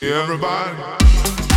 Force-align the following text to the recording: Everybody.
Everybody. 0.00 1.47